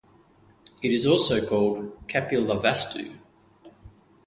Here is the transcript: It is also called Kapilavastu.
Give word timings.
It 0.81 0.91
is 0.91 1.05
also 1.05 1.45
called 1.45 2.07
Kapilavastu. 2.07 3.19